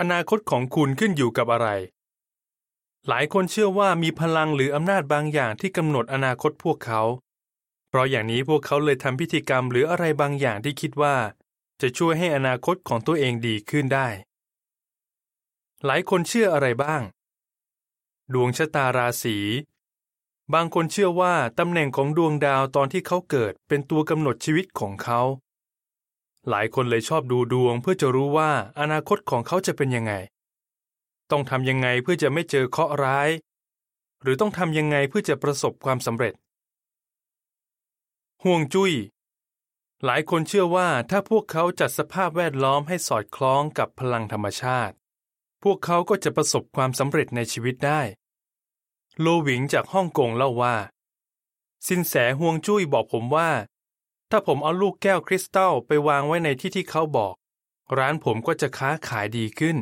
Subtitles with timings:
[0.00, 1.68] อนาคตของคุณขึ้นอยู่กับอะไร
[3.08, 7.02] หลายคนเชื่อว่ามีพลังหรืออำนาจบางอย่างที่กำหนดอนาคตพวกเขา
[7.88, 11.16] เพราะอย่างนี้พวกเขาเลยทำพิธีกรรมหรืออะไรบางอย่างที่คิดว่า
[11.80, 14.08] จะช่วยให้อนาคตของตัวเองดีขึ้นได้
[15.84, 17.02] หลายคนเชื่ออะไรบ้าง
[18.34, 19.36] ดวงชะตาราศี
[20.54, 25.20] บางคนเชื่อว่าตำแหน่งของดวงดาวตอนที่เขาเกิดเป็นตัวกำหนดชีวิตของเขา
[26.50, 30.12] หลายคนเลยชอบดูดวงเพื่อจะรู้ว่าอนาคตของเขาจะเป็นยังไง
[31.30, 33.30] ต้องทำยังไงเพื่อจะไม่เจอเคราะห์ร้าย
[34.22, 36.34] หรือต้องทำยังไงเพื่อจะประสบความสำเร็จ
[38.44, 38.92] ห่วงจุย้ย
[40.04, 44.94] หลายคนเชื่อว่าถ้าพวกเขาจัดสภาพแวดล้อมให้สอดคล้องกับพลังธรรมชาติ
[45.62, 48.00] พวกเขาก็จะประสบความสำเร็จในชีวิตได้
[49.20, 50.76] โลหวิงจากฮ่องกงเล่าว่า
[51.86, 53.50] สินแสห่วงจุ้ยบอกผมว่า
[54.30, 57.34] ถ้าผมเอาลูกแก้วคริสตัลไปวางไว้ในที่ที่เขาบอก
[57.98, 59.76] ร้านผมก็จะค้าขายดีขึ้น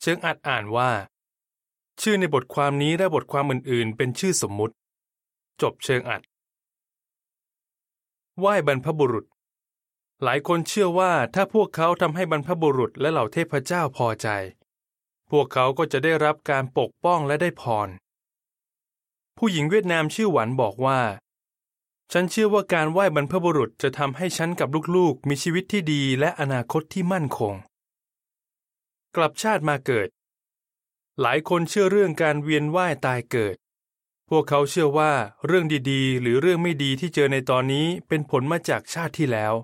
[0.00, 0.90] เชิงอัดอ่านว่า
[2.00, 4.74] ชื่อในบทความนี้และบทความอื่นๆ เป็นชื่อสมมุติ
[5.62, 6.22] จบเชิงอัด
[8.38, 9.26] ไหว้บรรพบุรุษ
[10.22, 14.28] หลายคนเชื่อว่าถ้าพวกเขาทำให้บรรพบุรุษและเหล่าเทพเจ้าพอใจ
[15.30, 17.88] พวกเขาก็จะได้รับการปกป้องและได้พร
[19.38, 21.00] ผู้หญิงเวียดนามชื่อหวันบอกว่า
[22.12, 27.54] ฉันเชื่อว่าการไหว้บรรพบุรุษจะทำให้ฉันกับลูกๆ มีชีวิตที่ดีและอนาคตที่มั่นคง
[29.16, 30.08] กลับชาติมาเกิด
[31.20, 33.56] หลายคนเชื่อเรื่องการเวียนว่ายตายเกิด
[34.28, 35.12] พวกเขาเชื่อว่า
[35.46, 39.54] เรื่องดีๆ หรือเรื่องไม่ดีที่เจอในตอนนี้เป็นผลมาจากชาติที่แล้ว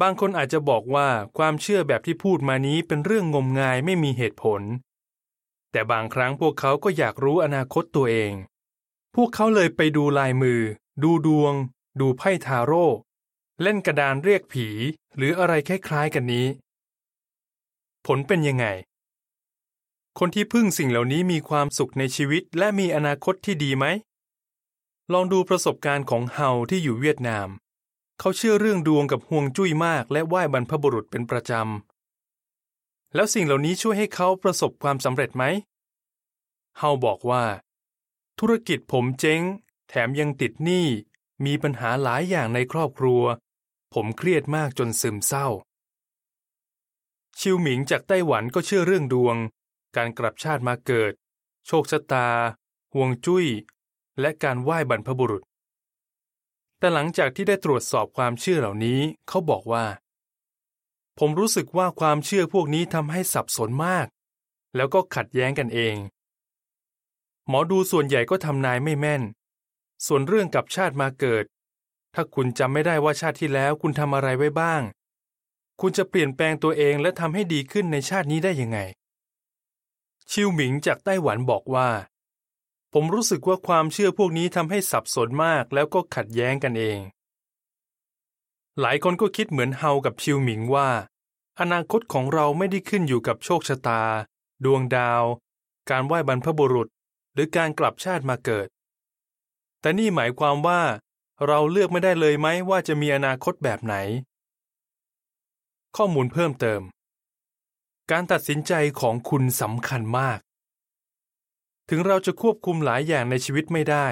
[0.00, 4.62] บางคนอาจจะบอกว่าความเชื่อแบบที่พูดมานี้เป็นเรื่องงมงายไม่มีเหตุผล
[5.72, 8.32] แต่บางครั้งพวกเขาก็อยากรู้อนาคตตัวเอง
[9.14, 10.60] พวกเขาเลยไปดูลายมือ
[11.02, 11.54] ดูดวง
[12.00, 12.86] ดูไพ่ทาโร่
[13.62, 14.66] เล่นกระดานเรียกผี
[15.16, 16.46] หรืออะไรคล้ายๆกันนี้
[18.06, 18.66] ผลเป็นยังไง
[20.18, 23.84] คนที่พึ่งสิ่งเหล่านี้มีความสุขในชีวิตและมีอนาคตที่ดีไหม
[25.12, 27.48] ลองดูประสบการณ์ของเฮาที่อยู่เวียดนาม
[28.20, 35.44] เขาเชื่อเรื่องดวงกับห่วงจุ้ยมาก และไหว้บรรพบุรุษเป็นประจำ แล้วสิ่งเหล่านี้ช่วยให้เขาประสบความสำเร็จไหม
[36.78, 37.44] เฮาบอกว่า
[38.40, 39.42] ธุรกิจผมเจ๊ง
[39.88, 40.86] แถมยังติดหนี้
[41.44, 43.22] มีปัญหาหลายอย่างในครอบครัว
[43.94, 45.48] ผมเครียดมากจนซึมเศร้า
[47.38, 49.36] ชิวหมิงจากไต้หวันก็เชื่อเรื่องดวง
[49.96, 51.12] การกลับชาติมาเกิด
[51.66, 52.28] โชคชะตา
[52.94, 53.46] ห่วงจุ้ย
[54.20, 55.42] และการไหว้บรรพบุรุษ
[56.78, 59.86] แต่หลังจากที่ได้ตรวจสอบความเชื่อเหล่านี้เขาบอกว่า
[61.18, 64.06] ผมรู้สึกว่าความเชื่อพวกนี้ทำให้สับสนมาก
[64.76, 65.96] แล้วก็ขัดแย้งกันเอง
[67.48, 69.22] หมอดูส่วนใหญ่ก็ทำนายไม่แม่น
[70.06, 71.44] ส่วนเรื่องกับชาติมาเกิด
[72.14, 74.82] ถ้าคุณจำไม่ได้ว่าชาติที่แล้วคุณทำอะไรไว้บ้าง
[75.80, 78.78] คุณจะเปลี่ยนแปลงตัวเองและทำให้ดีขึ้นในชาตินี้ได้ยังไง
[80.30, 81.88] ชิวหมิงจากไต้หวันบอกว่า
[82.92, 86.98] ผมรู้สึกว่าความเชื่อพวกนี้ทำให้สับสนมากแล้วก็ขัดแย้งกันเอง
[88.80, 90.88] หลายคนก็คิดเหมือนเฮากับชิวหมิงว่า
[91.60, 94.02] อนาคตของเราไม่ได้ขึ้นอยู่กับโชคชะตา
[94.64, 95.22] ดวงดาว
[95.90, 96.88] การไหว้บรรพบุรุษ
[97.34, 98.68] หรือการกลับชาติมาเกิด
[99.80, 100.82] แต่นี่หมายความว่า
[101.46, 103.94] เราเลือกไม่ได้เลยไหมว่าจะมีอนาคตแบบไหน
[105.96, 106.82] ข้อมูลเพิ่มเติม
[108.10, 110.38] การตัดสินใจของคุณสำคัญมาก
[111.88, 114.06] ถึงเราจะควบคุมหลายอย่างในชีวิตไม่ได้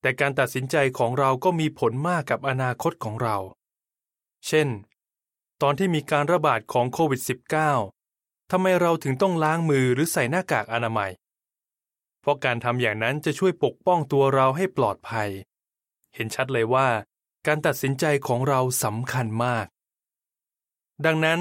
[0.00, 3.36] แต่การตัดสินใจของเราก็มีผลมากกับอนาคตของเรา
[4.46, 4.68] เช่น
[5.62, 7.20] ตอนที่มีการระบาดของโควิด
[7.84, 11.10] -19 ทำไมเราถึงต้องล้างมือหรือใส่หน้ากากอนามัย
[12.28, 15.28] ราะการทำอย่างนั้นจะช่วยปกป้องตัวเราให้ปลอดภัย
[16.14, 16.88] เห็นชัดเลยว่า
[17.46, 19.66] การตัดสินใจของเราสำคัญมาก
[21.06, 21.40] ดังนั้น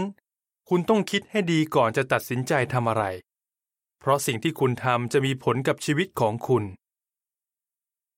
[0.70, 3.04] คุณต้องคิดให้ดีก่อนจะตัดสินใจทำอะไร
[4.00, 6.64] เพราะสิ่งที่คุณทำจะมีผลกับชีวิตของคุณ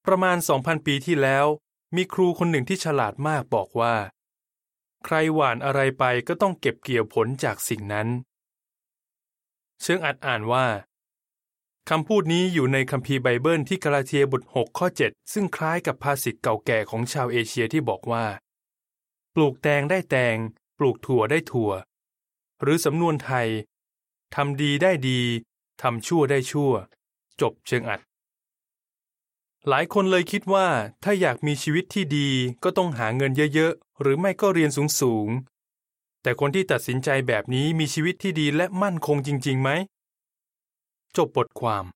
[0.06, 1.46] ประมาณ 2,000 ปีที่แล้ว
[1.96, 3.96] มีครูคนหนึ่งที่ฉลาดมากบอกว่า
[5.06, 8.08] ใครหว่านอะไรไปก็ต้องเก็บเกี่ยวผลจากสิ่งนั้น
[9.82, 10.66] เชิงอัดอ่านว่า
[11.94, 18.26] คำพูดนี้อยู่ในคัมภีร์ไบเบิลที่กาลาเทียบท 6 ข้อ 7 ซึ่งคล้ายกับภาษิตเก่าแก่ของชาวเอเชียที่บอกว่า
[19.36, 20.38] ปลูกแตงได้แตง
[20.78, 21.72] ปลูกถั่วได้ถั่ว
[22.62, 23.47] หรือสำนวนไทย
[24.36, 25.22] ทำดีได้ดี
[25.82, 26.72] ทำชั่วได้ชั่ว
[27.41, 28.02] จบเชิงอัด
[29.68, 30.68] หลายคนเลยคิดว่า
[31.03, 32.30] ถ้าอยากมีชีวิตที่ดี
[32.64, 34.70] ก็ต้องหาเงินเยอะๆ หรือไม่ก็เรียน
[35.02, 39.72] สูงๆ แต่คนที่ตัดสินใจแบบนี้มีชีวิตที่ดีและมั่นคงจริงๆไหม
[41.17, 41.85] จบบทความ